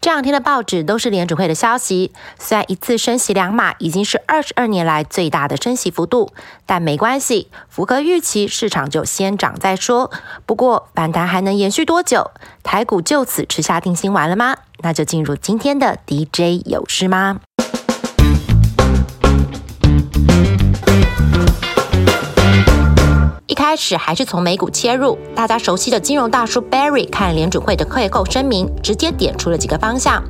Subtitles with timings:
[0.00, 2.12] 这两天的报纸都是联储会的消息。
[2.38, 6.32] 虽然一次升息两码已经是二十二年来最大的升息幅度，
[6.66, 10.10] 但没关系，符合预期，市场就先涨再说。
[10.46, 12.30] 不过反弹还能延续多久？
[12.62, 14.56] 台股就此吃下定心丸了吗？
[14.80, 17.40] 那就进入今天的 DJ 有事吗？
[23.68, 30.24] 开始还是从美股切入，大家熟悉的金融大叔 Barry 看联储会的会后声明，直接点出了几个方向。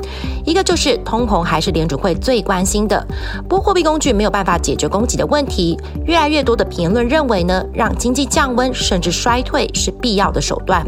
[0.45, 3.07] 一个就是通膨还是联储会最关心的，
[3.49, 5.79] 不过货币工具没有办法解决供给的问题。
[6.05, 10.85] 越来越多的评论认为呢，让经济降温甚至衰退是必要的手段。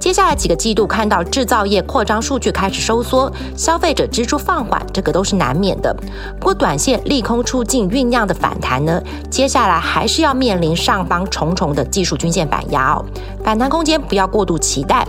[0.00, 5.94] 接下来几个季度看到制造业扩张数据开始收缩，消费者支出放缓，这个都是难免的。
[6.40, 9.00] 不过短线利空出尽酝酿的反弹呢，
[9.30, 11.86] 接下来还是要面临上方重重的。
[11.92, 13.04] 技术均线反压哦，
[13.44, 15.06] 反弹空间不要过度期待。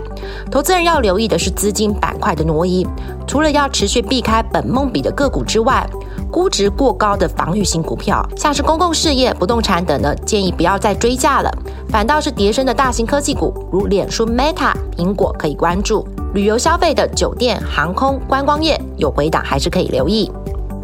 [0.50, 2.86] 投资人要留意的是资金板块的挪移，
[3.26, 5.84] 除了要持续避开本梦比的个股之外，
[6.30, 11.50] 估值过高的防御型股票，像是公共事业、不动产等呢，建议不要再追价了。
[11.88, 16.06] 反倒是叠升的大型科技股，如脸书、Meta、苹果可以关注。
[16.34, 20.30] 旅游消费的酒店、航空、观光业有回档，还是可以留意。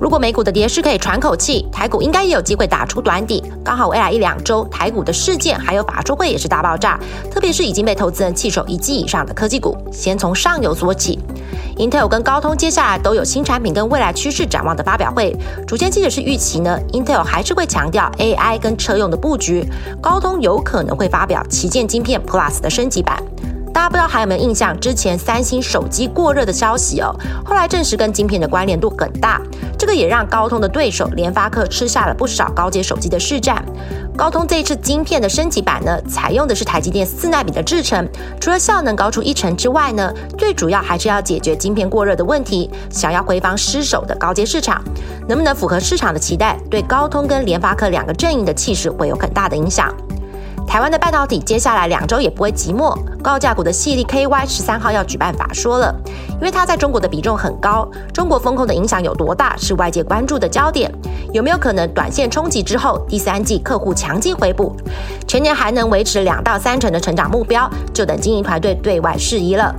[0.01, 3.45] 如果美股的跌势可以喘口气，台股应该也有机会打出短底。
[3.63, 6.99] 刚好未来一两周，台股的事件还有法说会也是大爆炸，
[7.31, 11.19] 特别是已经被投资人弃守一季以上的科技股，先从上游说起。
[11.77, 15.37] Intel 跟高通接下来都有新产品跟未来趋势展望的发表会。
[15.67, 19.63] 主线记者是预期呢，Intel 还是会强调 AI 跟车用的布局，
[20.01, 23.23] 高通有可能会发表旗舰晶片 Plus 的升级版。
[23.73, 29.41] 大家不知道还有没有印象，之前三星手机过热的消息哦，后来证实跟晶片的关联度很大，
[29.79, 33.65] 这个也让高通的对手联发科吃下了不少高阶手机的市占。
[34.17, 38.07] 高通这一次晶片的升级版呢，采用的是台积电四纳米的制程，
[38.39, 44.83] 除了效能高出一成之外呢，最主要还是要解决晶片过热的问题，想要回防失守的高阶市场，
[45.27, 49.91] 能不能符合市场的期待，对高通跟联发科两个阵营的气势会有很大的影响。
[50.71, 55.93] 台湾的半导体接下来两周也不会寂寞，高价股的系利 KY 十三号要举办法说了，
[56.35, 60.89] 因为它在中国的比重很高，中国风控的影响有多大是外界关注的焦点，
[61.33, 64.73] 有没有可能短线冲击之后第三季客户强劲回补，
[65.27, 69.75] 全年还能维持两到三成的成长目标，就等经营团队对外释疑了。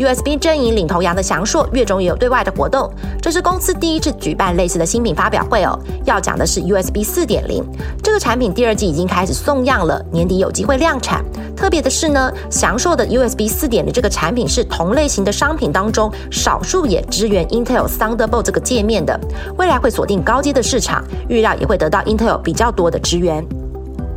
[0.00, 2.90] USB 阵营领头羊的翔硕月中也有对外的活动，
[3.20, 5.78] 这是公司第一次举办类似的新品发表会哦。
[6.06, 7.62] 要讲的是 USB 四点零
[8.02, 11.22] 这个产品，第二季已经开始送样了，年底有机会量产。
[11.54, 19.20] 特别的是呢，翔硕的 USB 四点零这个产品是同类型的商品当中少数也支援 Intel Thunderbolt 这个界面的，
[19.58, 23.46] 未来会锁定高阶的市场，预料也会得到 Intel 比较多的支援。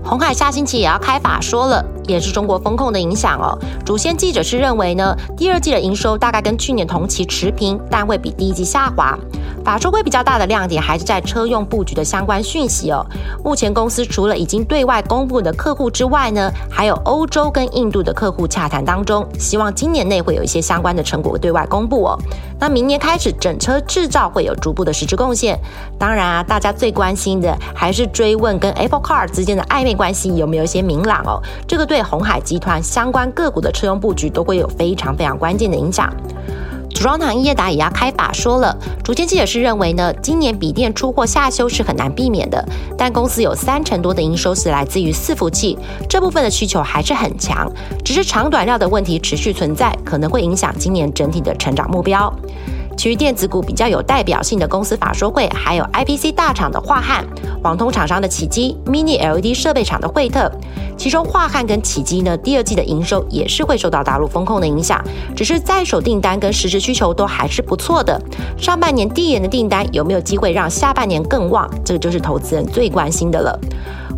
[0.06, 3.58] 红海下星期也要开法说了，也是中国风控的影响哦。
[3.86, 9.18] 主线记者是认为呢，第二季的营收大概跟去年同期持平，但会比第一季下滑。
[9.64, 13.06] 法说会比较大的亮点还是在车用布局的相关讯息哦。
[13.46, 22.20] 目前公司除了已经对外公布的客户之外呢，还有欧洲跟印度的客户洽谈当中，希望今年内会有一些相关的成果对外公布哦。
[22.60, 25.58] 那明年开始整车制造会有逐步的实质贡献。
[25.98, 31.42] 当然啊，大家最关心的还是追问跟 Apple Car 之间的暧昧关系有没有一些明朗哦。
[31.66, 36.12] 这个对对红海集团相关个股的车用布局都会有非常非常关键的影响。
[36.90, 42.68] 组装厂业达也要开法说了，主监记者是认为呢，今年笔电出货下修是很难避免的，
[42.98, 45.78] 但公司有三成多的营收是来自于伺服器，
[46.10, 47.72] 这部分的需求还是很强，
[48.04, 52.34] 只是长短料的问题持续存在，可能会影响今年整体的成长目标。
[52.96, 57.26] 其余电子股比较有代表性的公司法说会，还有 IPC 大厂的华汉、
[57.64, 60.50] 网通厂商的启基、Mini LED 设备厂的惠特。
[60.96, 65.04] 其中华汉跟启基呢，第二季的营收也是会受到大陆风控的影响，
[65.36, 68.20] 只是在手订单跟实质需求都还是不错的。
[68.58, 71.70] 上半年递延的订单有没有机会让下半年更旺？
[71.84, 73.60] 这个就是投资人最关心的了。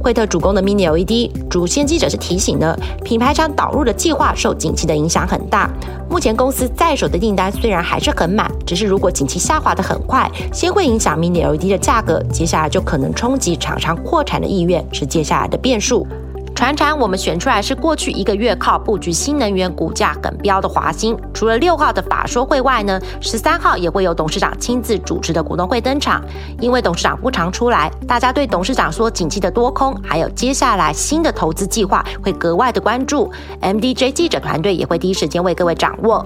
[0.06, 5.68] 惠特主攻的 Mini LED，主线记者是提醒呢，品牌商导入的计划受景气的影响很大。
[6.08, 16.06] 目前公司在手的订单虽然还是很满，只是如果景气下滑的很快，先会影响 Mini LED 的价格，接下来就可能冲击厂商扩产的意愿，是接下来的变数。
[16.56, 26.24] 船产我们选出来是过去一个月靠布局新能源股价很标的华兴，除了六号的法说会外呢，十三号也会有董事长亲自主持的股东会登场。
[26.62, 33.30] 因为董事长不常出来，大家对董事长说景气的多空，还有接下来新的投资计划会格外的关注。
[33.62, 36.26] MDJ 记者团队也会第一时间为各位掌握。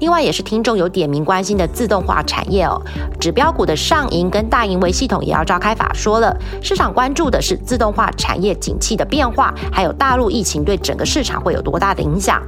[0.00, 2.80] 另外也是听众有点名关心的自动化产业哦，
[3.18, 12.40] 指标股的上银跟大银维系统也要召开法说了，市场关注的是自动化产业景气的变化，还有大陆疫情对整个市场会有多大的影响。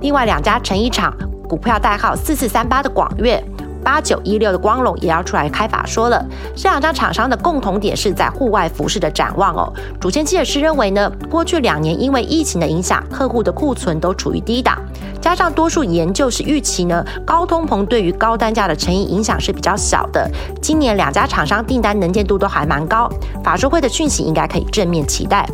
[0.00, 1.14] 另外两家成衣厂
[1.46, 3.42] 股票代号四四三八的广粤，
[3.90, 6.24] 八九一六的光荣也要出来开法说了。
[6.54, 9.72] 这两家厂商的共同点是在户外服饰的展望哦。
[10.00, 14.78] 主签记者是认为呢，过去两年因为疫情的影响，客户的库存都处于低档，
[15.20, 20.30] 加上多数研究是预期呢，高通膨对于高单价的成衣影响是比较小的。
[20.62, 23.10] 今年两家厂商订单能见度都还蛮高，
[23.42, 25.44] 法说会的讯息应该可以正面期待。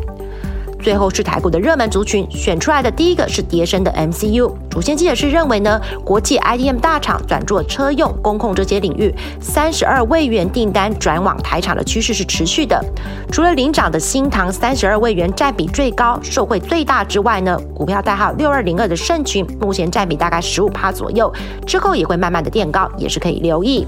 [0.87, 4.49] 最后是台股的热门族群，选出来的第一个是叠升的 MCU。
[4.69, 12.81] 主线记者是认为呢，国际 IDM 大厂转做车用、工控这些领域，三十二位元订单转往台厂的趋势是持续的。
[13.29, 21.29] 除了领涨的新唐三十二位元占比最高、受惠最大之外呢，股票代号六二零二的盛群目前占比大概十五趴左右，
[21.65, 23.85] 之后也会慢慢的垫高，也是可以留意。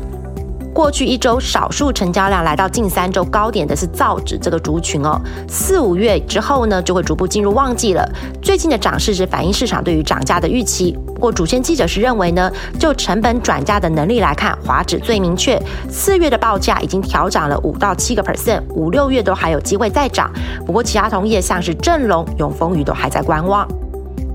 [0.73, 8.07] 过去一周少数成交量来到近三周高点的是造纸这个族群哦，四五月之后呢就会逐步进入旺季了。
[8.41, 10.97] 最近的涨势是反映市场对于涨价的预期。
[11.07, 12.49] 不过主线记者是认为呢，
[12.79, 20.31] 就成本转嫁的能力来看，华指最明确，四月的报价已经调涨了五到七个 percent，五六月都还有机会再涨。
[20.65, 23.67] 不过其他同业像是正隆、永丰余都还在观望。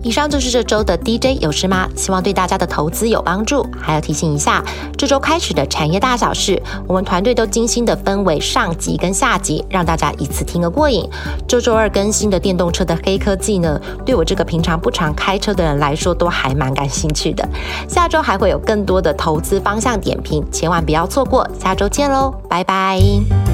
[0.04, 1.88] 以上就是这周的 DJ 有事吗？
[1.96, 3.66] 希望对大家的投资有帮助。
[3.80, 4.62] 还要提醒一下，
[4.98, 11.08] 这周开始的产业大小事，我们团队都精心的分为上集跟下集，让大家一次听个过瘾。
[11.48, 17.48] 这周二更新的电动车的黑科技呢，对我这个平常不常开车的人来说，都还蛮感兴趣的。
[17.88, 21.48] 下周还会有更多的投资方向点评，千万不要错过。
[21.58, 23.53] 下周见喽，拜拜。